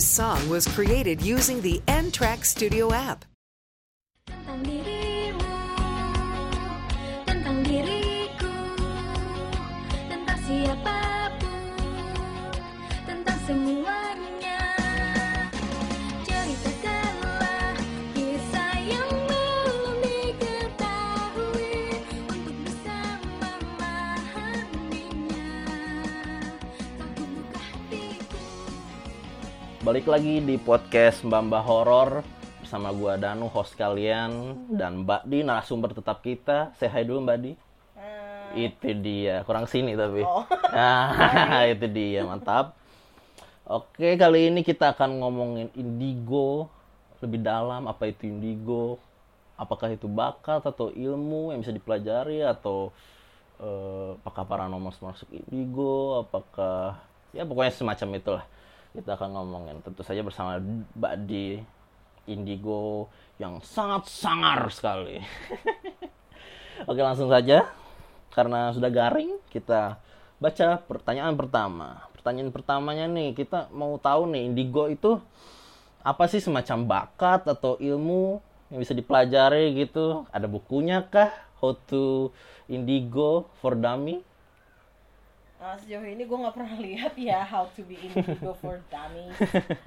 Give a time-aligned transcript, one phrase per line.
[0.00, 3.26] This song was created using the N Track Studio app.
[29.90, 32.22] Balik lagi di podcast Mbak Mbak Horor
[32.62, 36.70] bersama gua Danu host kalian dan Mbak Di narasumber tetap kita.
[36.78, 37.52] Say hi dulu Mbak Di.
[38.54, 40.22] Itu dia, kurang sini tapi.
[40.70, 41.10] Nah,
[41.74, 42.78] itu dia, mantap.
[43.66, 46.70] Oke, kali ini kita akan ngomongin indigo
[47.18, 48.94] lebih dalam apa itu indigo?
[49.58, 52.94] Apakah itu bakat atau ilmu yang bisa dipelajari atau
[53.58, 56.22] eh, apakah paranormal masuk indigo?
[56.22, 56.94] Apakah
[57.34, 58.46] ya pokoknya semacam itulah.
[58.90, 61.62] Kita akan ngomongin tentu saja bersama Mbak Di
[62.26, 63.06] indigo
[63.38, 65.22] yang sangat sangar sekali.
[66.90, 67.70] Oke, langsung saja.
[68.30, 69.98] Karena sudah garing, kita
[70.38, 72.06] baca pertanyaan pertama.
[72.14, 75.18] Pertanyaan pertamanya nih, kita mau tahu nih indigo itu
[76.00, 78.40] apa sih semacam bakat atau ilmu
[78.72, 80.24] yang bisa dipelajari gitu?
[80.30, 81.30] Ada bukunya kah?
[81.60, 82.32] How to
[82.72, 84.24] Indigo for Dummy?
[85.60, 89.36] Nah, sejauh ini gue nggak pernah lihat ya how to be indigo for dummies.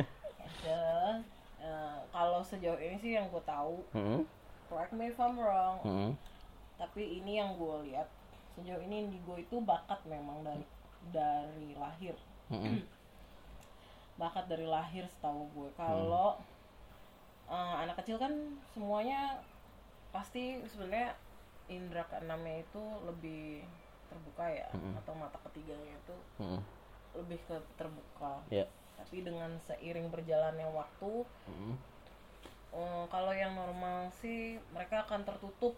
[0.62, 1.18] Ada.
[1.58, 4.22] Eh, kalau sejauh ini sih yang gue tahu, Hmm?
[4.70, 6.12] correct me if I'm wrong, Hmm?
[6.78, 8.06] tapi ini yang gue lihat
[8.54, 10.66] sejauh ini indigo itu bakat memang dari
[11.10, 12.14] dari lahir.
[12.48, 12.86] Hmm.
[14.22, 15.70] bakat dari lahir setahu gue.
[15.74, 16.38] Kalau
[17.50, 18.32] eh, anak kecil kan
[18.72, 19.42] semuanya
[20.14, 21.18] pasti sebenarnya
[21.66, 23.66] indera keenamnya itu lebih
[24.14, 26.62] terbuka ya atau mata ketiganya itu Hmm.
[27.14, 28.70] lebih ke terbuka Ya.
[28.94, 31.74] tapi dengan seiring berjalannya waktu Hmm.
[32.72, 35.74] eh, kalau yang normal sih mereka akan tertutup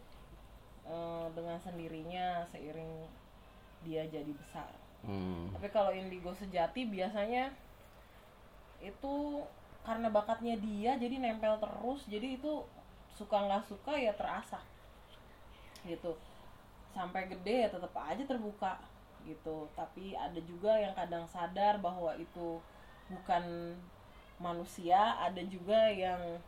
[0.84, 3.08] eh, dengan sendirinya seiring
[3.82, 4.70] dia jadi besar
[5.02, 5.50] Hmm.
[5.54, 7.54] tapi kalau indigo sejati biasanya
[8.82, 9.16] itu
[9.82, 12.66] karena bakatnya dia jadi nempel terus jadi itu
[13.14, 14.60] suka nggak suka ya terasa
[15.84, 16.18] gitu
[16.96, 18.80] sampai gede ya tetap aja terbuka
[19.28, 22.62] gitu tapi ada juga yang kadang sadar bahwa itu
[23.12, 23.76] bukan
[24.40, 26.40] manusia ada juga yang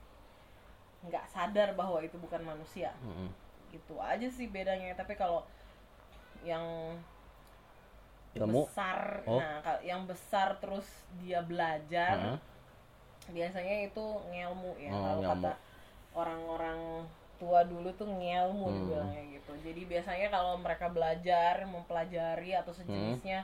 [1.03, 3.27] nggak sadar bahwa itu bukan manusia Hmm.
[3.69, 5.43] gitu aja sih bedanya tapi kalau
[6.41, 6.63] yang
[8.37, 9.41] besar Oh.
[9.41, 10.85] nah kalau yang besar terus
[11.19, 12.39] dia belajar Hmm.
[13.33, 15.51] biasanya itu ngelmu ya Oh, kalau kata
[16.13, 16.79] orang-orang
[17.37, 18.75] tua dulu tuh ngelmu Hmm.
[18.75, 22.79] dibilangnya gitu jadi biasanya kalau mereka belajar mempelajari atau Hmm.
[22.83, 23.39] sejenisnya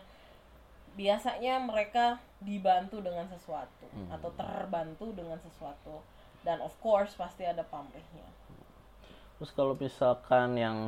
[0.93, 4.13] biasanya mereka dibantu dengan sesuatu Hmm.
[4.13, 6.01] atau terbantu dengan sesuatu
[6.43, 8.27] dan of course pasti ada pamrihnya
[9.33, 10.87] Terus kalau misalkan yang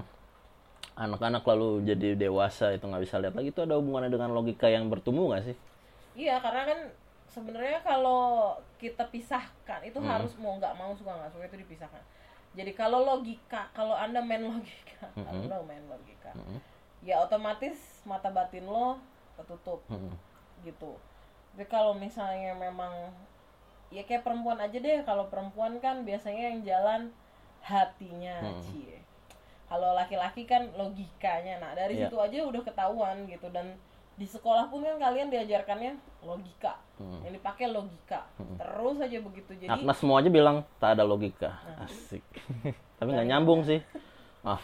[0.95, 4.87] anak-anak lalu jadi dewasa itu nggak bisa lihat lagi itu ada hubungannya dengan logika yang
[4.87, 5.57] bertumbuh nggak sih?
[6.15, 6.79] Iya karena kan
[7.27, 10.07] sebenarnya kalau kita pisahkan itu Hmm.
[10.07, 11.99] harus mau nggak mau suka nggak suka itu dipisahkan.
[12.55, 15.27] Jadi kalau logika, kalau anda main logika, Hmm.
[15.27, 16.31] anda main logika,
[17.03, 18.95] ya otomatis mata batin lo
[19.35, 20.15] ketutup Hmm.
[20.63, 20.95] gitu.
[21.51, 23.11] Tapi kalau misalnya memang
[23.91, 27.01] ya kayak perempuan aja deh, kalau perempuan kan biasanya yang jalan
[27.61, 28.61] hatinya, Hmm.
[28.61, 29.03] cie.
[29.65, 31.57] Kalau laki-laki kan logikanya.
[31.57, 32.07] Nah, dari Iya.
[32.07, 33.75] situ aja udah ketahuan gitu dan
[34.15, 36.79] di sekolah pun kan kalian diajarkannya logika.
[36.95, 37.19] Hmm.
[37.27, 38.23] Yang dipakai logika.
[38.39, 39.51] Terus aja begitu.
[39.59, 41.59] Jadi Anak semua aja bilang tak ada logika.
[41.83, 42.23] Asik.
[42.97, 43.83] Tapi nggak nyambung sih.
[44.41, 44.63] Maaf.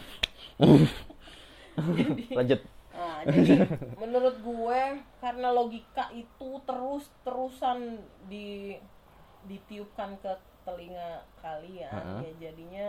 [2.38, 2.60] Lanjut.
[2.92, 3.64] Nah, jadi
[4.02, 4.82] menurut gue
[5.20, 8.76] karena logika itu terus terusan di
[9.48, 10.32] ditiupkan ke
[10.62, 12.20] telinga kalian Heeh.
[12.22, 12.88] ya jadinya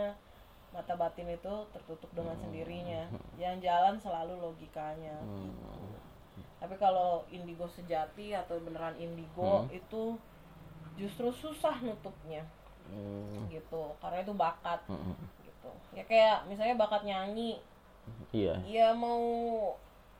[0.70, 5.18] mata batin itu tertutup dengan sendirinya yang jalan selalu logikanya
[6.64, 10.16] tapi kalau indigo sejati atau beneran indigo itu
[10.96, 12.40] justru susah nutupnya.
[12.88, 14.80] Hmm, gitu karena itu bakat.
[14.88, 15.12] Hmm,
[15.44, 15.70] gitu.
[15.92, 17.60] Ya kayak misalnya bakat nyanyi.
[18.32, 18.60] Iya.
[18.64, 19.20] ya mau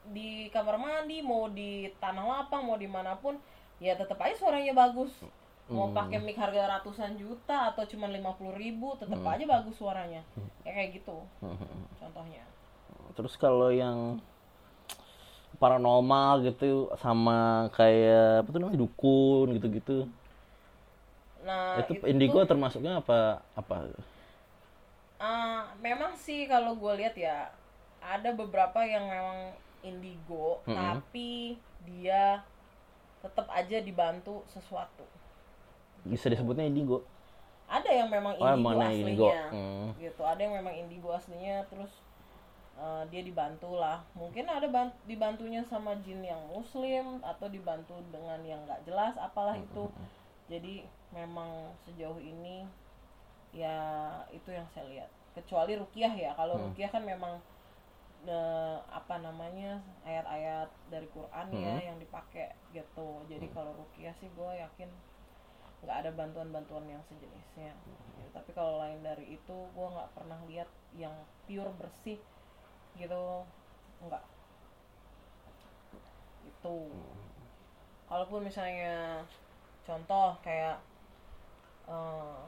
[0.08, 3.36] di kamar mandi mau di tanah lapang mau di mana pun
[3.80, 5.12] ya tetap aja suaranya bagus.
[5.68, 5.96] Mau Hmm.
[5.96, 10.20] pakai mic harga ratusan juta atau cuma lima puluh ribu tetap aja bagus suaranya.
[10.60, 11.56] Ya kayak gitu Hmm.
[11.96, 12.44] contohnya.
[13.16, 14.20] Terus kalau yang
[15.60, 20.08] paranormal gitu sama kayak apa tuh namanya dukun gitu-gitu.
[21.44, 23.76] nah itu, indigo termasuknya apa apa?
[25.20, 27.52] ah, memang sih kalau gue lihat ya
[28.00, 29.52] ada beberapa yang memang
[29.84, 30.76] indigo Mm-mm.
[30.76, 32.40] tapi dia
[33.20, 35.04] tetap aja dibantu sesuatu
[36.04, 37.04] bisa disebutnya indigo
[37.68, 39.28] ada yang memang Oh, indigo emang aslinya indigo.
[39.52, 39.88] Hmm.
[40.00, 41.92] gitu ada yang memang indigo aslinya terus
[42.78, 43.98] eh, dia dibantu lah.
[44.18, 49.56] Mungkin ada ban- dibantunya sama jin yang muslim atau dibantu dengan yang nggak jelas apalah
[49.56, 49.84] Hmm, itu
[50.52, 50.84] jadi
[51.14, 51.50] memang
[51.86, 52.66] sejauh ini
[53.54, 53.76] ya
[54.34, 55.10] itu yang saya lihat.
[55.34, 56.30] Kecuali rukiah ya.
[56.34, 56.64] Kalau Hmm.
[56.70, 57.38] rukiah kan memang
[58.24, 61.86] eh, apa namanya ayat-ayat dari Quran ya Hmm.
[61.92, 63.08] yang dipakai gitu.
[63.28, 64.88] Jadi kalau rukiah sih gue yakin
[65.84, 67.76] nggak ada bantuan-bantuan yang sejenisnya.
[68.16, 71.12] Ya, tapi kalau lain dari itu gue nggak pernah lihat yang
[71.44, 72.16] pure bersih
[72.98, 73.44] gitu.
[74.04, 74.22] Nggak
[76.44, 76.76] itu
[78.08, 79.20] kalaupun misalnya
[79.84, 80.80] contoh kayak
[81.88, 82.40] eh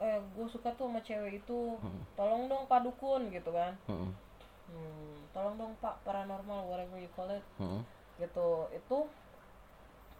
[0.00, 1.76] eh gue suka tuh sama cewek itu
[2.16, 3.76] tolong dong pak dukun gitu kan.
[3.88, 4.12] Mm-mm.
[4.72, 7.44] hmm, tolong dong pak paranormal whatever you call it.
[7.60, 7.84] Mm-mm.
[8.20, 8.68] gitu.
[8.72, 9.08] Itu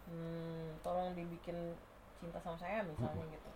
[0.09, 1.77] hmm, tolong dibikin
[2.21, 3.49] cinta sama saya misalnya gitu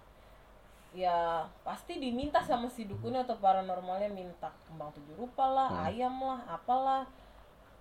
[0.96, 6.40] ya pasti diminta sama si dukunnya atau paranormalnya minta kembang tujuh rupa lah ayam lah
[6.48, 7.04] apalah.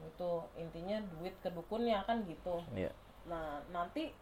[0.03, 2.59] Gitu intinya duit ke dukunnya kan gitu.
[2.75, 2.91] Iya.
[3.25, 4.13] nah nanti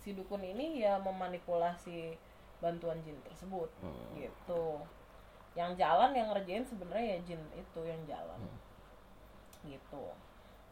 [0.00, 2.16] si dukun ini ya memanipulasi
[2.62, 3.68] bantuan jin tersebut.
[4.14, 4.64] Gitu.
[5.58, 8.38] Yang jalan yang ngerjain sebenarnya ya jin itu yang jalan.
[9.66, 10.04] Gitu.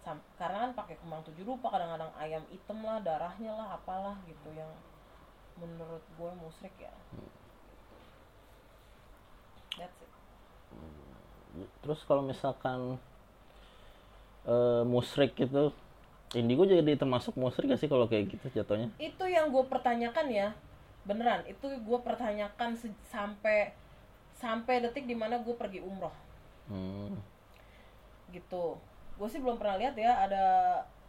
[0.03, 4.51] Sam- karena kan pakai kembang tujuh rupa kadang-kadang ayam hitam lah darahnya lah apalah gitu
[4.51, 4.67] yang
[5.61, 6.95] menurut gue musrik ya.
[9.79, 10.11] That's it.
[11.85, 12.97] Terus kalau misalkan
[14.43, 15.71] eh musrik itu
[16.35, 18.89] indigo jadi termasuk musrik gak sih kalau kayak gitu jatuhnya?
[18.99, 20.49] itu yang gue pertanyakan ya.
[21.03, 22.79] Beneran itu gue pertanyakan
[23.11, 23.75] sampai
[24.39, 26.15] sampai detik di mana gue pergi umroh.
[26.67, 27.15] Hmm.
[28.33, 28.81] gitu.
[29.21, 30.45] Gue sih belum pernah lihat ya ada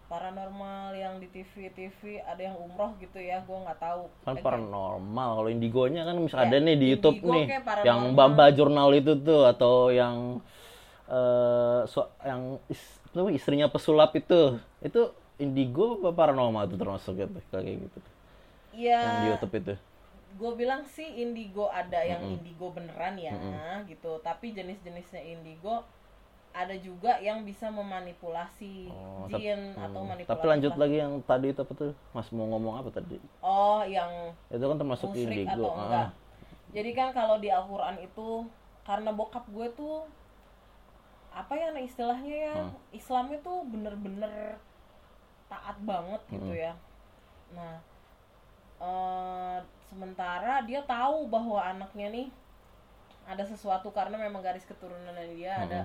[0.06, 5.30] paranormal yang di TV TV ada yang umroh gitu ya gue nggak tahu Kan paranormal.
[5.40, 7.46] Kalau indigonya kan bisa Ya, ada nih di YouTube nih
[7.84, 10.44] yang Bamba Jurnal itu tuh atau yang
[11.04, 14.58] eh so- yang is- apa, istrinya pesulap itu.
[14.80, 18.00] Itu indigo apa paranormal itu termasuk gitu kayak gitu.
[18.74, 19.76] ya Yang di YouTube itu.
[20.34, 23.38] gue bilang sih indigo ada yang indigo beneran ya
[23.86, 25.86] gitu tapi jenis-jenisnya indigo
[26.54, 30.10] ada juga yang bisa memanipulasi Oh, jin atau hmm.
[30.14, 31.92] manipulasi Tapi lanjut lagi yang tadi itu apa tuh?
[32.14, 33.18] Mas mau ngomong apa tadi?
[33.42, 35.50] oh yang Itu kan termasuk indigo.
[35.50, 35.82] atau Ah.
[35.82, 36.10] enggak.
[36.74, 38.46] Jadi kan kalau di Al-Qur'an itu
[38.86, 40.06] karena bokap gue tuh
[41.34, 42.78] apa ya istilahnya ya Hmm.
[42.92, 44.62] Islamnya tuh bener-bener
[45.50, 46.62] taat banget gitu Hmm.
[46.70, 46.74] ya.
[47.58, 47.82] Nah
[48.78, 49.58] eh,
[49.90, 52.28] sementara dia tahu bahwa anaknya nih
[53.24, 55.82] ada sesuatu karena memang garis keturunannya dia ada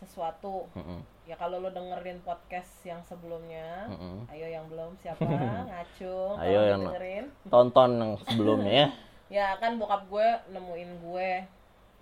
[0.00, 1.04] sesuatu Mm-mm.
[1.22, 4.24] ya kalau lo dengerin podcast yang sebelumnya Mm-mm.
[4.28, 5.20] ayo yang belum siapa
[5.68, 8.88] ngacung Ayo yang- dengerin Tonton yang sebelumnya ya.
[9.36, 11.30] ya kan bokap gue nemuin gue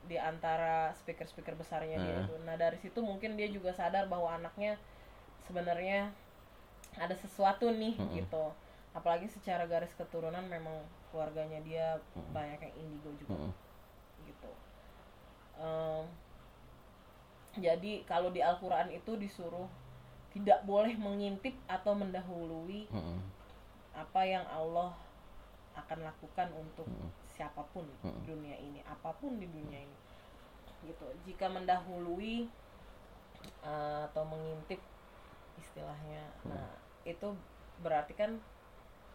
[0.06, 2.24] di antara speaker-speaker besarnya dia Hmm.
[2.24, 2.34] itu.
[2.40, 4.80] Nah dari situ mungkin dia juga sadar bahwa anaknya
[5.44, 6.08] sebenarnya
[6.96, 8.16] ada sesuatu nih Hmm.
[8.16, 8.44] gitu.
[8.96, 10.80] Apalagi secara garis keturunan memang
[11.12, 11.86] keluarganya dia
[12.16, 12.24] Hmm.
[12.32, 13.52] banyak yang indigo juga Mm-mm.
[14.24, 14.50] gitu.
[15.60, 16.08] Em,
[17.58, 19.68] jadi kalau di Al-Quran itu disuruh
[20.32, 23.18] tidak boleh mengintip atau mendahului Mm-mm.
[23.96, 24.94] apa yang Allah
[25.74, 27.10] akan lakukan untuk Hmm.
[27.30, 29.96] siapa pun di dunia ini, apa pun di dunia ini.
[30.82, 31.06] Gitu.
[31.22, 32.50] Jika mendahului
[33.62, 34.82] uh, atau mengintip
[35.54, 36.26] istilahnya.
[36.42, 36.50] Hmm.
[36.50, 36.70] Nah,
[37.06, 37.30] itu
[37.78, 38.42] berarti kan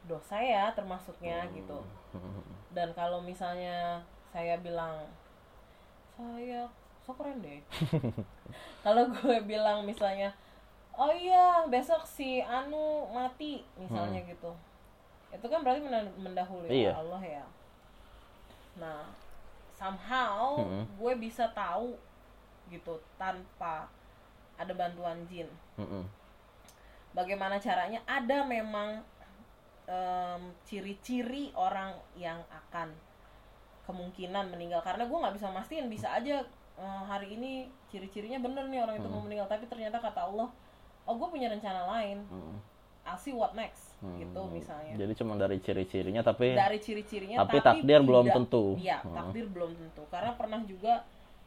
[0.07, 1.55] dosa ya termasuknya Hmm.
[1.59, 1.79] gitu.
[2.71, 3.99] Dan kalau misalnya
[4.31, 5.03] saya bilang
[6.15, 6.71] saya
[7.03, 7.59] so keren deh.
[8.85, 10.31] kalau gue bilang misalnya
[10.93, 14.51] oh iya besok si Anu mati misalnya gitu
[15.29, 16.93] itu kan berarti menda- mendahului Iya.
[16.93, 17.45] Allah ya
[18.73, 19.03] nah
[19.73, 20.83] somehow Mm-mm.
[20.95, 21.97] gue bisa tahu
[22.69, 23.89] gitu tanpa
[24.55, 26.05] ada bantuan jin Mm-mm.
[27.11, 29.01] bagaimana caranya ada memang
[29.83, 32.93] em, ciri-ciri orang yang akan
[33.83, 36.45] kemungkinan meninggal karena gue nggak bisa mastiin bisa aja
[36.75, 37.51] eh, hari ini
[37.87, 40.49] ciri-cirinya bener nih orang itu mau meninggal tapi ternyata kata Allah
[41.03, 42.57] oh gue punya rencana lain Mm.
[43.03, 44.15] I'll see what next Hmm.
[44.15, 48.75] gitu misalnya Jadi cuma dari ciri-cirinya tapi dari ciri-cirinya tapi takdir belum tentu.
[48.75, 49.11] iya Hmm.
[49.13, 51.03] takdir belum tentu karena pernah juga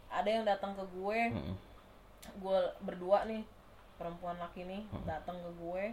[0.06, 1.54] ada yang datang ke gue Mm-mm.
[2.38, 3.44] gue berdua nih
[3.96, 5.04] perempuan laki nih Hmm.
[5.04, 5.84] datang ke gue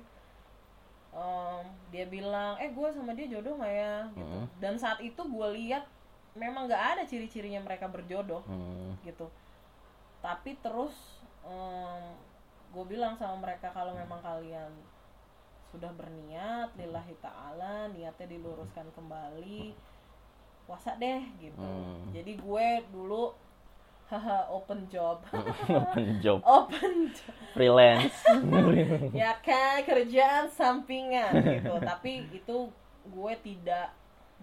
[1.14, 4.46] Em, dia bilang eh gue sama dia jodoh nggak ya gitu Hmm.
[4.58, 5.86] dan saat itu gue lihat
[6.34, 8.98] memang nggak ada ciri-cirinya mereka berjodoh Mm.
[9.04, 9.30] gitu
[10.20, 10.96] tapi terus
[12.70, 14.72] gue bilang sama mereka kalau memang kalian
[15.68, 19.76] sudah berniat lillahi ta'ala niatnya diluruskan kembali
[20.64, 22.10] puasa deh gitu Hmm.
[22.10, 23.36] jadi gue dulu
[24.06, 25.20] haha open job
[25.84, 28.16] Open job, open job freelance.
[29.14, 32.58] ya kan kerjaan sampingan gitu tapi itu
[33.06, 33.92] gue tidak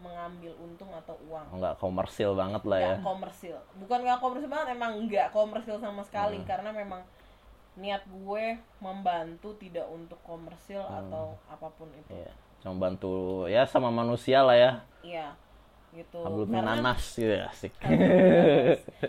[0.00, 2.86] mengambil untung atau uang Enggak komersil banget lah ya.
[2.90, 6.46] nggak komersil bukan nggak komersil banget emang nggak komersil sama sekali Hmm.
[6.46, 7.02] karena memang
[7.72, 8.44] niat gue
[8.78, 12.20] membantu tidak untuk komersil atau apa pun itu Hmm.
[12.20, 12.32] Iya.
[12.60, 13.12] Cuma bantu
[13.46, 14.72] ya sama manusia lah ya.
[15.00, 15.32] iya
[15.90, 17.74] gitu Hablum minanas gitu ya, asik.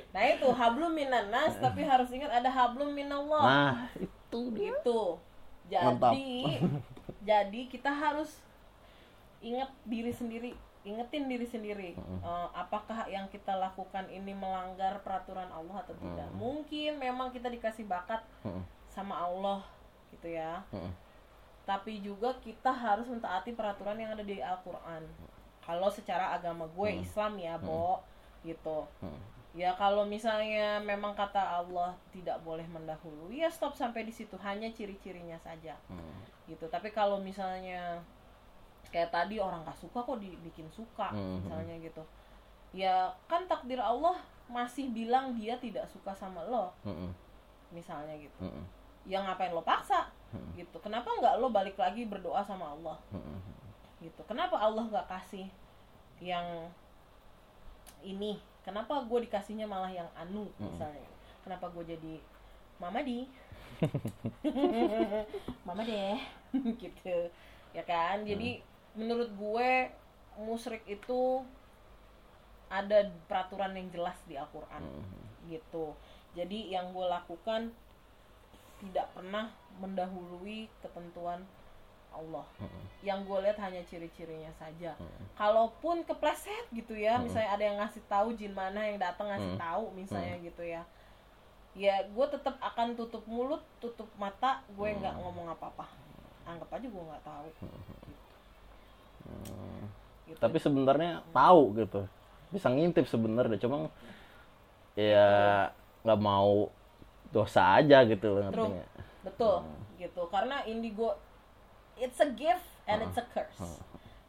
[0.10, 4.74] nah itu hablum minanas tapi harus ingat ada hablum minallah Nah, itu dia.
[4.74, 5.20] gitu
[5.70, 6.14] Mantap.
[6.14, 6.32] jadi
[7.30, 8.42] jadi kita harus
[9.40, 15.82] ingat diri sendiri ingetin diri sendiri Eh, apakah yang kita lakukan ini melanggar peraturan Allah
[15.82, 16.30] atau tidak.
[16.34, 18.62] Mungkin memang kita dikasih bakat Mm.
[18.88, 19.62] sama Allah
[20.12, 20.62] gitu ya.
[20.70, 20.92] Mm.
[21.62, 25.06] tapi juga kita harus mentaati peraturan yang ada di Al-Quran.
[25.62, 28.02] Kalau secara agama gue Islam ya Bo
[28.42, 28.84] gitu.
[29.00, 29.20] Mm.
[29.54, 34.34] ya kalau misalnya memang kata Allah tidak boleh mendahului ya stop sampai di situ.
[34.42, 35.78] Hanya ciri-cirinya saja.
[35.88, 36.18] Mm.
[36.50, 36.66] gitu.
[36.68, 38.02] Tapi kalau misalnya
[38.90, 41.46] kayak tadi orang gak suka kok dibikin suka Mhm.
[41.46, 42.04] misalnya gitu.
[42.74, 46.72] Ya kan takdir Allah masih bilang dia tidak suka sama lo.
[46.84, 47.12] Mm-mm.
[47.72, 48.44] misalnya gitu.
[48.44, 48.66] Mm-mm.
[49.08, 50.12] ya ngapain lo paksa?
[50.54, 50.76] Gitu.
[50.80, 52.98] Kenapa nggak lo balik lagi berdoa sama Allah?
[53.12, 53.40] Mm-mm.
[54.00, 54.22] gitu.
[54.28, 55.48] Kenapa Allah nggak kasih
[56.20, 56.68] yang
[58.02, 58.38] ini?
[58.62, 61.08] Kenapa gue dikasihnya malah yang anu misalnya?
[61.42, 62.16] Kenapa gue jadi
[62.78, 63.26] mama di?
[65.68, 66.18] Mama deh.
[66.82, 67.18] Gitu.
[67.72, 68.22] Ya kan?
[68.22, 68.62] Jadi
[68.96, 69.70] menurut gue
[70.40, 71.44] musyrik itu
[72.72, 74.84] ada peraturan yang jelas di Al-Quran.
[75.52, 75.92] Gitu.
[76.32, 77.76] Jadi yang gue lakukan
[78.80, 81.44] tidak pernah mendahului ketentuan
[82.12, 82.48] Allah.
[83.04, 84.96] Yang gue lihat hanya ciri-cirinya saja.
[85.36, 89.92] Kalaupun kepleset gitu ya misalnya ada yang ngasih tahu jin mana yang datang ngasih tahu
[89.96, 90.84] misalnya gitu ya.
[91.72, 95.88] Ya gue tetap akan tutup mulut tutup mata gue nggak ngomong apa-apa.
[96.48, 97.48] Anggap aja gue nggak tahu
[100.28, 100.40] Gitu.
[100.40, 102.08] Tapi sebenarnya tahu gitu.
[102.52, 103.88] Bisa ngintip sebenarnya, cuma
[104.96, 105.72] ya
[106.04, 106.68] nggak mau
[107.32, 108.84] dosa aja gitu loh ngertinya.
[109.24, 109.64] betul
[109.96, 110.22] gitu.
[110.28, 111.16] Karena indigo
[111.96, 113.80] it's a gift and it's a curse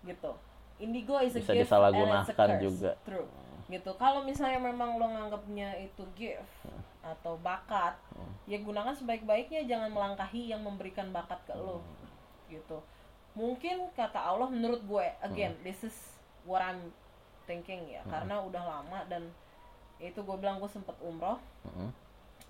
[0.07, 0.37] gitu.
[0.79, 2.63] Indigo is a Bisa gift and it's a disalahgunakan curse.
[2.63, 2.93] juga.
[3.03, 3.29] true
[3.73, 3.91] gitu.
[3.97, 6.61] Kalau misalnya memang lo nganggapnya itu gift
[7.03, 7.99] atau bakat
[8.47, 9.67] ya gunakan sebaik-baiknya.
[9.67, 11.83] Jangan melangkahi yang memberikan bakat ke lo
[12.53, 12.85] gitu
[13.33, 15.97] mungkin kata Allah menurut gue again this is
[16.45, 16.93] what I'm
[17.49, 18.03] thinking ya.
[18.07, 19.33] Karena udah lama dan
[20.03, 21.39] itu gue bilang gue sempet umroh.
[21.67, 21.91] Mm-mm.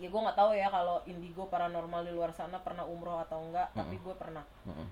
[0.01, 3.69] ya gue nggak tahu ya kalau indigo paranormal di luar sana pernah umroh atau enggak
[3.77, 4.43] tapi gue pernah.
[4.65, 4.89] Mm-mm.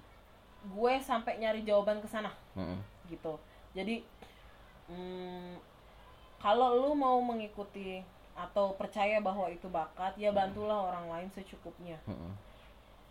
[0.61, 2.31] gue sampai nyari jawaban ke sana.
[2.53, 2.79] Mm-mm.
[3.09, 3.41] gitu.
[3.73, 4.05] Jadi
[4.93, 5.57] hmm,
[6.37, 8.05] kalau lu mau mengikuti
[8.37, 11.97] atau percaya bahwa itu bakat ya bantulah orang lain secukupnya.
[12.05, 12.50] Mm-mm.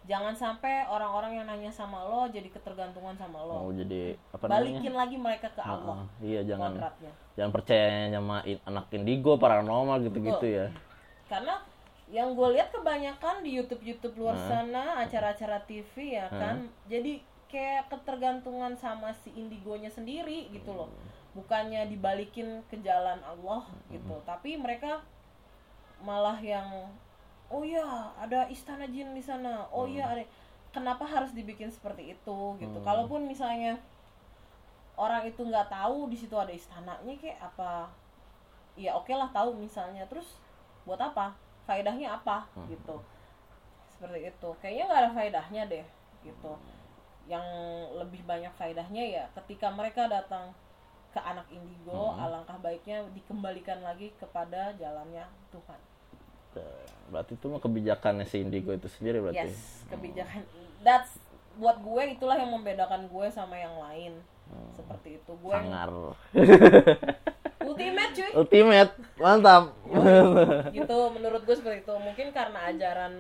[0.04, 4.56] Jangan sampai orang-orang yang nanya sama lo jadi ketergantungan sama Mau lo jadi apa namanya?
[4.56, 6.02] balikin lagi mereka ke Allah.
[6.02, 6.72] Ah, iya jangan.
[6.74, 10.68] Kontraknya jangan percaya sama in- anak indigo paranormal gitu-gitu ya.
[11.26, 11.62] karena
[12.08, 14.50] yang gue lihat kebanyakan di YouTube YouTube luar Hmm.
[14.50, 20.90] sana acara-acara TV ya kan jadi kayak ketergantungan sama si indigonya sendiri gitu loh.
[21.32, 24.18] Bukannya dibalikin ke jalan Allah gitu.
[24.24, 25.06] Tapi mereka
[26.00, 26.90] malah yang
[27.50, 29.66] oh ya ada istana jin di sana.
[29.74, 30.24] Oh ya ada.
[30.70, 32.78] Kenapa harus dibikin seperti itu gitu?
[32.86, 33.82] Kalaupun misalnya
[34.94, 37.90] orang itu nggak tahu di situ ada istananya kayak apa
[38.78, 40.06] ya oke lah tahu misalnya.
[40.06, 40.38] Terus
[40.86, 41.34] buat apa?
[41.66, 42.46] Faedahnya apa?
[42.70, 42.96] Gitu.
[43.90, 44.50] Seperti itu.
[44.62, 45.86] Kayaknya nggak ada faedahnya deh
[46.22, 46.54] gitu.
[47.26, 47.46] Yang
[47.98, 50.54] lebih banyak faedahnya ya ketika mereka datang
[51.10, 55.82] ke anak indigo alangkah baiknya dikembalikan lagi kepada jalannya Tuhan
[57.10, 59.50] Berarti itu mah kebijakannya si indigo itu sendiri berarti.
[59.50, 60.46] yes kebijakan
[60.86, 61.18] that's
[61.58, 64.14] buat gue itulah yang membedakan gue sama yang lain
[64.74, 65.90] seperti itu gue yang Sangar.
[67.70, 68.92] ultimate cuy Ultimate.
[69.18, 69.64] Mantap.
[70.72, 73.14] gitu menurut gue seperti itu mungkin karena ajaran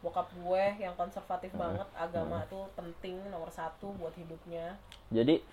[0.00, 4.80] bokap gue yang konservatif banget agama tuh penting nomor satu buat hidupnya
[5.12, 5.44] Jadi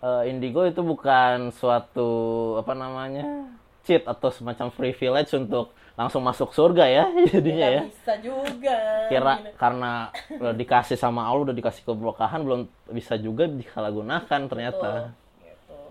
[0.00, 2.10] eh, indigo itu bukan suatu
[2.56, 3.52] apa namanya?
[3.82, 7.82] cheat atau semacam privilege untuk langsung masuk surga ya jadinya ya.
[7.84, 9.92] Nggak bisa juga Kira karena
[10.32, 15.12] udah dikasih sama Allah udah dikasih keberkahan belum bisa juga disalahgunakan ternyata.
[15.12, 15.84] Betul,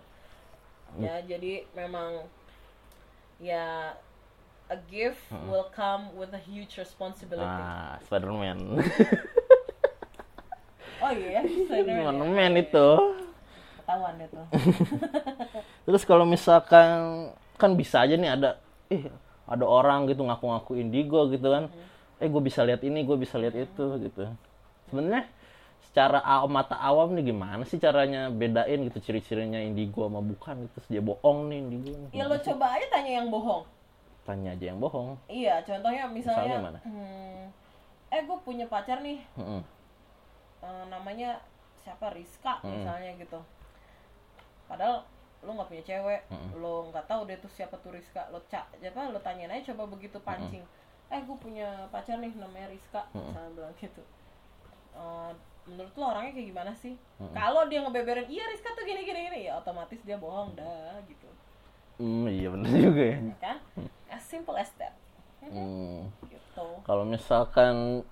[0.97, 2.25] gitu ya jadi memang
[3.39, 3.95] ya
[4.67, 8.57] a gift will come with a huge responsibility Nah, Spiderman.
[11.03, 12.03] oh iya Slenderman ya.
[12.09, 12.87] Slenderman itu.
[13.81, 14.45] ketahuan deh tuh
[15.89, 16.89] Terus kalau misalkan
[17.57, 18.49] kan bisa aja nih ada
[18.87, 19.09] eh
[19.45, 21.69] ada orang gitu ngaku-ngaku indigo gitu kan.
[22.17, 24.29] Eh gue bisa lihat ini, gue bisa lihat itu gitu.
[24.87, 25.25] Sebenarnya
[25.81, 30.77] secara mata awam nih gimana sih caranya bedain gitu ciri-cirinya indigo sama bukan gitu.
[30.87, 31.91] Dia bohong nih indigo.
[32.13, 33.65] ya lo coba aja tanya yang bohong
[34.21, 35.17] Tanya aja yang bohong.
[35.27, 36.79] iya contohnya Misalnya misalnya mana?
[36.85, 37.41] hmm,
[38.13, 39.61] eh gue punya pacar nih Mm-mm.
[40.61, 41.41] eh, namanya
[41.81, 42.69] siapa Rizka Hmm.
[42.71, 43.41] misalnya gitu
[44.69, 45.01] padahal
[45.41, 46.21] lo nggak punya cewek
[46.53, 49.89] lo nggak tahu dia tuh siapa tuh Rizka lo cak apa lo tanyain aja coba
[49.97, 50.61] begitu pancing.
[51.11, 54.03] Eh gue punya pacar nih namanya Rizka misalnya bilang gitu.
[54.95, 55.31] Eh,
[55.67, 56.93] menurut lo orangnya kayak gimana sih?
[57.33, 61.27] Kalau dia ngebeberin iya Rizka tuh gini gini gini ya otomatis dia bohong dah gitu.
[62.01, 63.17] Hmm, iya bener juga ya.
[63.21, 63.57] ya kan?
[64.09, 64.93] As simple as that.
[65.41, 66.09] Hmm.
[66.29, 66.67] gitu.
[66.85, 68.05] Kalau misalkan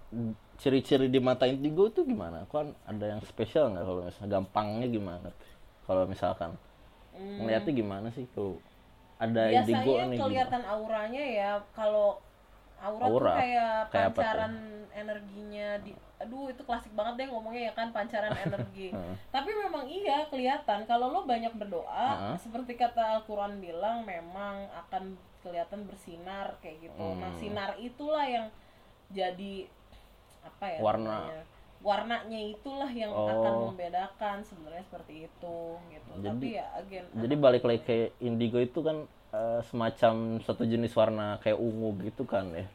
[0.59, 2.43] ciri-ciri di mata indigo itu gimana?
[2.49, 3.85] Kan ada yang spesial nggak?
[3.85, 5.27] Kalau misalnya gampangnya gimana?
[5.29, 5.49] tuh?
[5.89, 6.53] Kalau misalkan
[7.19, 8.57] ngeliatnya gimana sih kalau
[9.17, 9.85] ada indigo Hmm.
[9.85, 10.19] biasanya nih?
[10.19, 12.23] kelihatan auranya ya kalau
[12.79, 13.33] aura, tuh Aura?
[13.35, 14.15] kayak Kayak tuh?
[14.15, 14.53] pancaran
[14.93, 18.91] energinya di aduh itu klasik banget deh ngomongnya ya kan pancaran energi
[19.29, 22.35] tapi memang iya kelihatan kalau lo banyak berdoa Heeh.
[22.37, 27.39] seperti kata Al-Quran bilang memang akan kelihatan bersinar kayak gitu nah Hmm.
[27.39, 28.47] sinar itulah yang
[29.09, 29.67] jadi
[30.41, 31.07] apa ya Warna.
[31.27, 31.43] namanya?
[31.79, 33.25] Warnanya itulah yang Oh.
[33.25, 35.57] akan membedakan sebenarnya seperti itu
[35.87, 40.63] gitu Jadi- tapi ya again Jadi balik lagi ke indigo itu kan eh, semacam satu
[40.63, 42.65] jenis warna kayak ungu gitu kan ya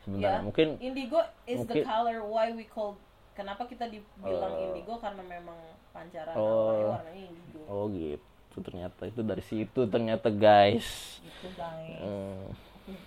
[0.00, 0.30] sebenarnya.
[0.30, 2.94] Ya, Mungkin indigo is the mungkin- color why we call
[3.32, 4.64] kenapa kita dibilang Oh.
[4.64, 5.58] indigo karena memang
[5.90, 6.70] pancaran Oh.
[6.70, 8.22] auranya warnanya indigo oh gitu
[8.56, 11.18] ternyata itu dari situ ternyata guys.
[11.20, 12.46] gitu guys Hmm.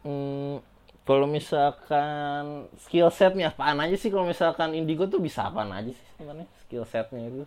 [0.00, 0.56] Hmm,
[1.08, 4.12] kalau misalkan skill setnya apaan aja sih?
[4.12, 7.44] Kalau misalkan indigo tuh bisa apaan aja sih sebenarnya skill setnya itu?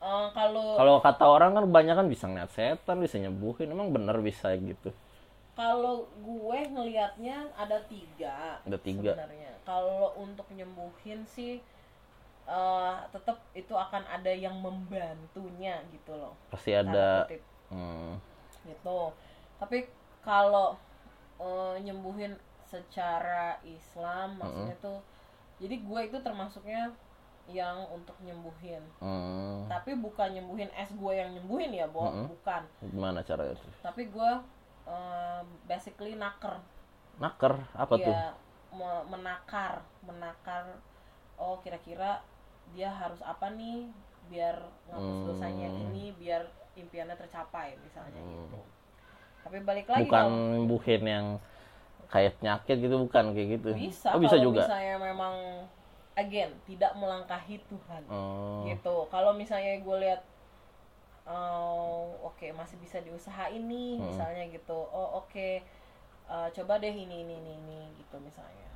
[0.00, 3.68] Eh, kalau kalau kata orang kan kebanyakan bisa ngeliat setan bisa nyembuhin.
[3.68, 4.88] Emang bener bisa gitu?
[5.58, 9.10] kalau gue ngelihatnya ada tiga Ada tiga.
[9.18, 9.52] sebenarnya.
[9.66, 11.58] Kalau untuk nyembuhin sih
[12.48, 16.38] eh tetap itu akan ada yang membantunya gitu loh.
[16.54, 17.26] Pasti ada
[17.74, 18.22] hmm,
[18.70, 19.10] gitu.
[19.58, 19.90] Tapi
[20.22, 20.78] kalau
[21.42, 24.98] eh, nyembuhin secara Islam maksudnya tuh
[25.58, 26.92] jadi gue itu termasuknya
[27.48, 28.84] yang untuk nyembuhin.
[29.00, 32.04] Hmm, tapi bukan nyembuhin es gue yang nyembuhin ya Bo.
[32.04, 32.28] Mm-mm.
[32.28, 32.62] bukan.
[32.84, 33.72] Gimana caranya tuh?
[33.80, 34.30] Tapi gue
[34.84, 36.60] eh, basically naker.
[37.16, 37.56] Naker?
[37.72, 38.12] Apa tuh?
[38.12, 38.36] ya
[38.70, 39.80] me- menakar.
[40.04, 40.76] Menakar
[41.40, 42.20] oh kira-kira
[42.76, 43.88] dia harus apa nih
[44.28, 44.60] biar
[44.92, 45.88] ngapus dosanya Hmm.
[45.88, 46.44] ini biar
[46.76, 48.60] impiannya tercapai misalnya gitu.
[49.40, 50.36] Tapi balik lagi bukan dong.
[50.52, 51.26] nyembuhin yang
[52.08, 53.24] kayak penyakit gitu bukan?
[53.32, 53.68] Kayak gitu.
[53.76, 54.64] Bisa oh bisa kalau juga?
[54.64, 55.34] misalnya memang
[56.16, 58.02] again tidak melangkahi Tuhan.
[58.08, 59.06] Oh, gitu.
[59.08, 60.20] Kalau misalnya gue lihat
[61.28, 64.06] oh, oke masih bisa diusahain nih Hmm.
[64.08, 64.78] misalnya gitu.
[64.88, 65.48] Oh oke
[66.28, 68.68] eh, coba deh ini ini ini ini gitu misalnya.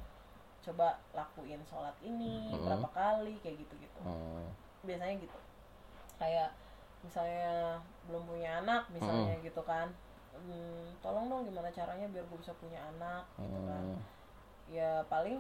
[0.63, 2.63] Coba lakuin sholat ini Hmm.
[2.63, 4.47] berapa kali kayak gitu gitu hmm,
[4.85, 5.39] biasanya gitu.
[6.17, 6.55] Kayak
[7.03, 9.91] misalnya belum punya anak misalnya gitu kan
[10.35, 13.99] Hmm, tolong dong gimana caranya biar gue bisa punya anak gitu kan hmm,
[14.69, 15.39] ya paling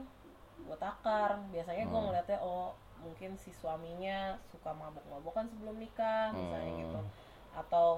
[0.59, 2.07] gue takar biasanya gue Hmm.
[2.07, 6.81] ngeliatnya oh mungkin si suaminya suka mabuk-mabukan sebelum nikah misalnya Hmm.
[6.81, 7.01] gitu
[7.53, 7.89] atau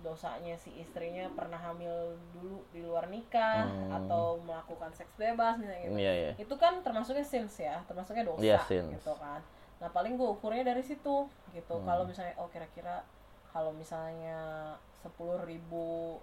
[0.00, 1.92] dosanya si istrinya pernah hamil
[2.32, 3.92] dulu di luar nikah Hmm.
[3.94, 8.58] atau melakukan seks bebas misalnya gitu iya iya itu kan termasuknya sins ya termasuknya dosa
[8.64, 8.90] sins.
[8.90, 9.38] gitu kan
[9.76, 11.84] nah paling gue ukurnya dari situ gitu Hmm.
[11.84, 13.04] kalau misalnya oh kira-kira
[13.46, 16.16] kalau misalnya sepuluh ribu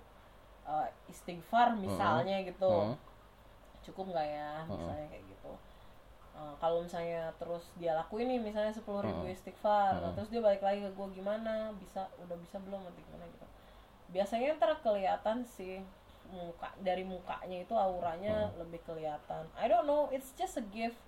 [0.67, 2.93] eh, istighfar misalnya gitu.
[2.93, 2.95] Hmm.
[3.87, 5.53] cukup nggak ya misalnya kayak gitu.
[6.37, 10.59] Eh, kalau misalnya terus dia lakuin nih misalnya sepuluh ribu istighfar nah, terus dia balik
[10.59, 11.71] lagi ke gue gimana?
[11.79, 12.05] Bisa?
[12.19, 12.83] Udah bisa belum?
[12.83, 13.25] Nanti gimana?
[13.31, 13.47] Gitu.
[14.11, 15.79] Biasanya ntar kelihatan sih
[16.27, 19.47] muka dari mukanya itu auranya lebih kelihatan.
[19.55, 20.99] I don't know it's just a gift.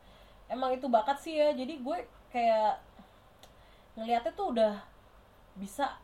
[0.48, 1.98] Emang itu bakat sih ya jadi gue
[2.32, 2.80] kayak
[4.00, 4.74] ngelihatnya tuh udah
[5.60, 6.00] bisa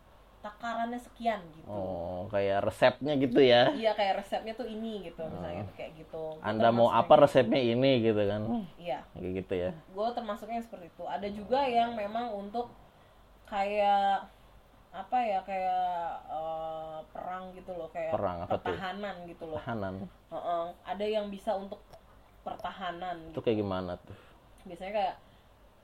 [0.46, 1.66] takarannya sekian gitu.
[1.74, 3.74] Oh kayak resepnya gitu ya?
[3.74, 6.38] Iya kayak resepnya tuh ini gitu misalnya kayak gitu.
[6.46, 8.42] Anda mau apa resepnya ini gitu kan?
[8.78, 9.02] Iya.
[9.18, 9.72] Kayak gitu ya.
[9.90, 11.04] Gue termasuknya yang seperti itu.
[11.10, 12.70] Ada juga yang memang untuk
[13.50, 14.30] kayak
[14.96, 15.90] apa ya kayak
[16.32, 18.72] eh, perang gitu loh kayak Perang, apa tuh?
[18.72, 19.58] pertahanan gitu loh.
[19.60, 19.96] Tahanan
[20.32, 21.82] Heeh, ada yang bisa untuk
[22.46, 23.42] pertahanan itu gitu.
[23.42, 24.16] kayak gimana tuh?
[24.64, 25.16] Biasanya kayak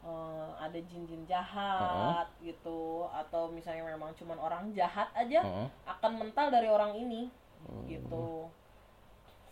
[0.01, 5.67] eh, ada jin-jin jahat gitu atau misalnya memang cuman orang jahat aja Heeh.
[5.85, 7.29] akan mental dari orang ini.
[7.85, 8.49] Gitu.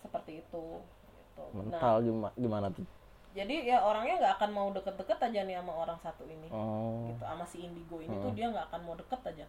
[0.01, 0.65] Seperti itu.
[0.81, 1.43] Gitu.
[1.53, 2.85] Nah, mental gimana gimana tuh?
[3.29, 6.49] jadi ya orangnya nggak akan mau deket-deket aja nih sama orang satu ini.
[6.49, 7.05] Oh.
[7.13, 9.45] gitu sama si indigo ini tuh dia nggak akan mau deket aja.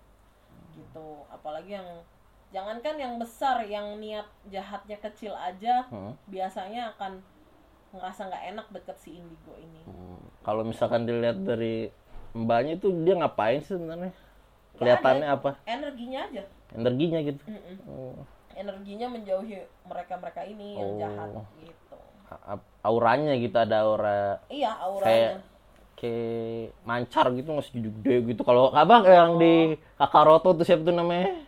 [0.76, 1.06] Gitu.
[1.32, 1.88] Apalagi yang
[2.52, 6.12] jangankan yang besar yang niat jahatnya kecil aja Hmm.
[6.28, 7.24] biasanya akan
[7.90, 10.20] ngerasa nggak enak deket si indigo ini Hmm.
[10.40, 11.90] Kalau misalkan dilihat dari
[12.32, 14.14] mbaknya itu dia ngapain sih sebenarnya?
[14.78, 15.50] Kelihatannya apa?
[15.66, 17.42] energinya aja Energinya gitu.
[17.44, 17.76] Mm-mm.
[17.86, 18.22] Oh.
[18.54, 20.98] energinya menjauhi mereka-mereka ini yang Oh.
[20.98, 21.96] jahat gitu
[22.30, 25.38] A- Auranya gitu ada aura iya kayak auranya
[25.98, 28.40] kayak mancar gitu masih gede gitu.
[28.40, 31.44] Kalau abang yang di Kakaroto tuh siapa tuh namanya?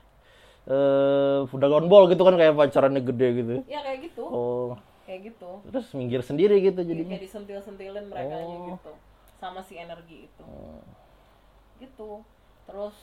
[0.63, 3.53] Eh, Dragon Ball gitu kan kayak pancarannya gede gitu.
[3.67, 4.79] ya kayak gitu Oh,
[5.13, 7.13] kayak gitu terus minggir sendiri gitu Jadi jadinya.
[7.13, 8.73] kayak disentil-sentilin mereka Oh.
[8.73, 8.93] gitu
[9.37, 10.45] sama si energi itu
[11.79, 12.25] gitu
[12.65, 12.97] terus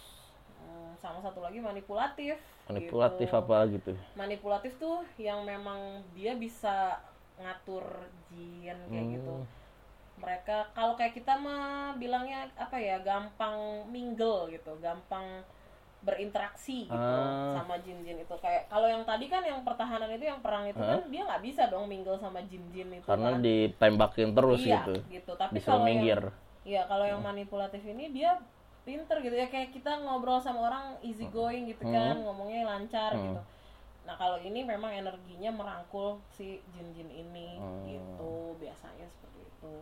[0.57, 3.37] hmm, sama satu lagi manipulatif Manipulatif gitu.
[3.37, 3.91] apa gitu.
[4.13, 5.77] manipulatif tuh yang memang
[6.11, 6.97] dia bisa
[7.37, 7.85] ngatur
[8.29, 9.15] jin kayak Hmm.
[9.15, 9.35] gitu
[10.17, 13.55] mereka kalau kayak kita mah bilangnya apa ya gampang
[13.87, 15.45] mingle gitu gampang
[15.99, 17.59] berinteraksi gitu Ah.
[17.59, 21.03] sama jin-jin itu kayak kalau yang tadi kan yang pertahanan itu yang perang itu kan
[21.11, 23.43] dia nggak bisa dong mingle sama jin-jin itu Karena kan.
[23.43, 24.93] ditembakin terus iya, gitu.
[25.11, 25.31] gitu.
[25.35, 26.31] Tapi kalau minggir.
[26.63, 28.39] Iya, kalau yang manipulatif ini dia
[28.87, 33.41] pinter gitu ya kayak kita ngobrol sama orang easy going gitu kan, ngomongnya lancar gitu.
[34.07, 39.73] Nah, kalau ini memang energinya merangkul si jin-jin ini gitu, biasanya seperti itu.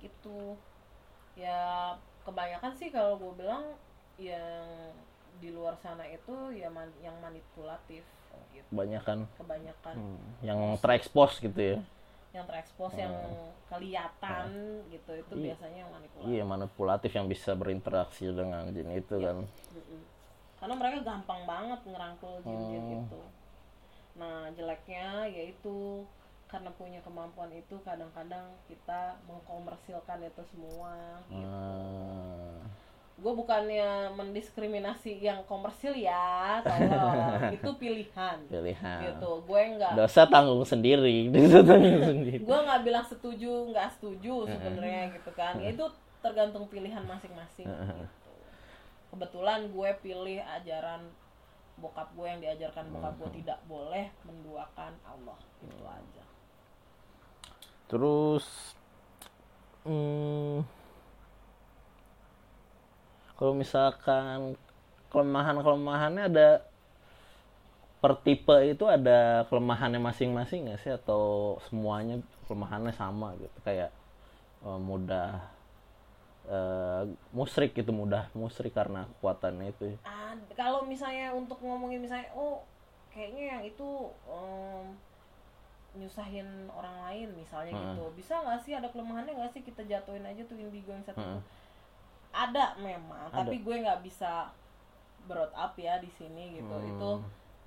[0.00, 0.40] Gitu.
[1.36, 3.74] Ya kebanyakan sih kalau gue bilang
[4.16, 4.64] yang
[5.36, 8.00] di luar sana itu ya man- yang manipulatif
[8.50, 8.68] gitu.
[8.72, 9.94] Kebanyakan Kebanyakan.
[9.94, 11.78] Hmm, yang terekspos gitu ya.
[12.32, 13.16] yang terekspos yang
[13.66, 14.46] kelihatan
[14.92, 16.28] gitu itu biasanya yang manipulatif.
[16.28, 19.40] Iya, manipulatif yang bisa berinteraksi dengan jin itu kan.
[19.40, 20.00] Mm-mm.
[20.56, 23.20] karena mereka gampang banget ngerangkul jin-jin itu.
[24.16, 26.04] Nah jeleknya yaitu
[26.48, 32.56] karena punya kemampuan itu kadang-kadang kita mengkomersilkan itu semua Ah,
[33.16, 37.48] gue bukannya mendiskriminasi yang komersil ya tolong.
[37.56, 38.36] Itu pilihan.
[38.44, 38.98] Pilihan.
[39.08, 39.40] gitu.
[39.48, 41.28] Gue nggak Dosa tanggung sendiri.
[41.32, 42.44] Dosa tanggung sendiri.
[42.44, 45.56] gue nggak bilang setuju nggak setuju sebenarnya gitu kan.
[45.64, 45.88] Itu
[46.20, 48.04] tergantung pilihan masing-masing gitu.
[49.16, 51.08] Kebetulan gue pilih ajaran
[51.80, 55.40] bokap gue yang diajarkan bokap gue tidak boleh menduakan Allah.
[55.64, 56.24] Itu aja.
[57.88, 58.44] Terus
[59.88, 60.60] hmm,
[63.38, 64.56] kalau misalkan
[65.12, 66.48] kelemahan-kelemahannya ada
[68.02, 70.92] per tipe itu ada kelemahannya masing-masing nggak sih?
[70.92, 73.56] Atau semuanya kelemahannya sama gitu?
[73.66, 73.90] Kayak
[74.64, 75.30] eh, mudah
[76.48, 77.02] eh,
[77.34, 82.62] musrik gitu mudah musrik karena kekuatannya itu Ah, kalau misalnya untuk ngomongin misalnya oh
[83.12, 83.88] kayaknya yang itu
[84.28, 84.84] em,
[85.96, 88.04] nyusahin orang lain misalnya gitu.
[88.12, 88.72] Bisa nggak sih?
[88.76, 89.62] Ada kelemahannya nggak sih?
[89.64, 91.40] Kita jatuhin aja tuh indigo yang satu itu
[92.38, 93.36] ada memang Ada.
[93.38, 94.52] tapi gue nggak bisa
[95.24, 96.86] brought up ya di sini gitu Hmm.
[96.86, 97.10] itu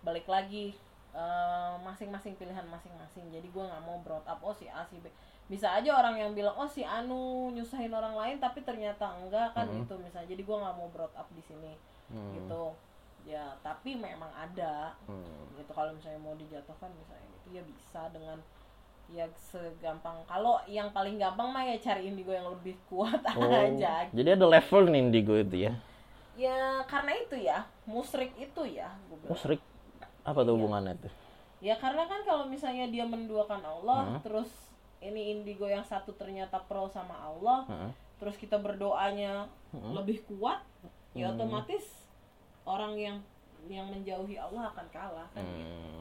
[0.01, 0.77] balik lagi
[1.09, 5.09] eh, masing-masing pilihan masing-masing jadi gue nggak mau brought up oh si A si B
[5.45, 7.17] bisa aja orang yang bilang oh si Anu
[7.49, 9.81] nyusahin orang lain tapi ternyata enggak kan Hmm.
[9.81, 11.73] gitu misalnya jadi gue nggak mau brought up di sini
[12.31, 12.73] gitu
[13.23, 15.49] ya tapi memang ada Hmm.
[15.53, 18.37] gitu kalau misalnya mau dijatuhkan misalnya gitu ya bisa dengan
[19.09, 20.13] ya segampang.
[20.25, 24.05] Kalau yang paling gampang mah ya cari indigo yang lebih kuat Oh, aja.
[24.09, 25.73] jadi ada level nih indigo itu ya?
[26.39, 28.93] Ya karena itu ya musrik itu ya
[29.27, 29.59] musrik
[30.23, 31.11] apa tuh hubungannya tuh?
[31.59, 34.47] Ya karena kan kalau misalnya dia menduakan Allah terus
[34.99, 37.91] ini indigo yang satu ternyata pro sama Allah Heeh.
[38.19, 40.63] terus kita berdoanya lebih kuat
[41.11, 42.07] ya otomatis
[42.63, 43.17] orang yang
[43.67, 45.67] yang menjauhi Allah akan kalah kan gitu.
[45.67, 45.99] Hmm.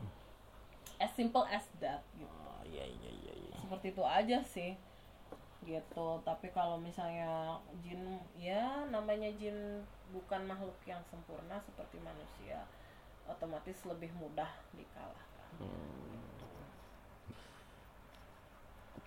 [0.99, 3.57] as simple as that gitu iya iya iya iya.
[3.57, 4.73] seperti itu aja sih
[5.67, 12.65] gitu tapi kalau misalnya jin ya namanya jin bukan makhluk yang sempurna seperti manusia
[13.29, 15.29] otomatis lebih mudah dikalahkan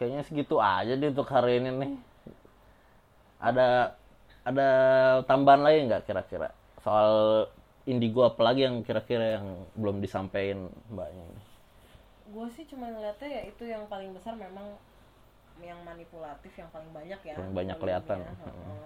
[0.02, 1.94] Kayaknya segitu aja deh untuk hari ini nih.
[3.38, 3.94] Ada
[4.42, 4.70] ada
[5.30, 6.50] tambahan lain nggak kira-kira
[6.82, 7.46] soal
[7.86, 11.42] indigo apalagi yang kira-kira yang belum disampaikan mbaknya ini?
[12.32, 14.80] Gue sih cuma ngeliatnya ya itu yang paling besar memang
[15.60, 18.18] yang manipulatif yang paling banyak ya Paling banyak kelihatan.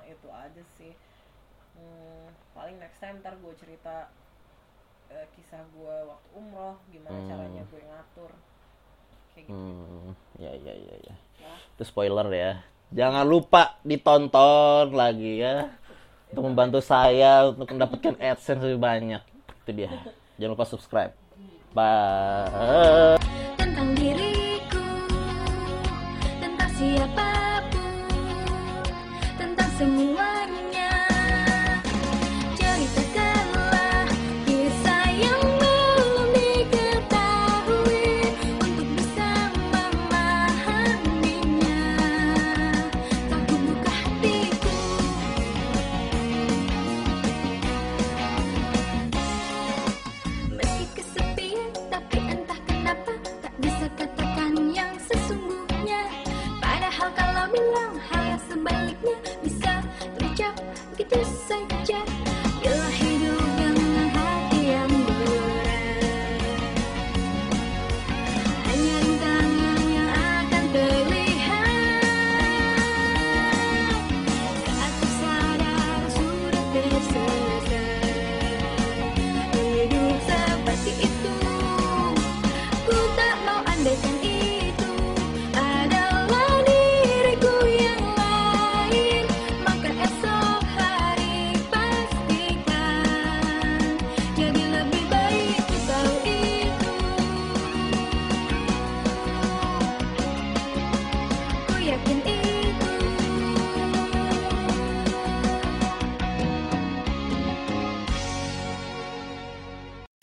[0.06, 0.94] Itu aja sih
[1.76, 4.08] Hmm, paling next time ntar gue cerita
[5.12, 7.28] eh, kisah gue waktu umroh gimana Hmm.
[7.28, 8.32] caranya gue ngatur
[9.36, 11.16] kayak gitu Hmm, ya ya ya ya.
[11.44, 11.54] ya.
[11.76, 12.64] Itu spoiler ya.
[12.96, 15.68] Jangan lupa ditonton lagi ya
[16.32, 19.22] untuk membantu saya untuk mendapatkan AdSense lebih banyak.
[19.68, 19.92] Itu dia.
[20.40, 21.12] Jangan lupa subscribe
[21.76, 21.92] apa
[22.56, 23.16] eh.
[23.60, 24.88] Tentang diriku,
[26.40, 27.45] tentang siapa.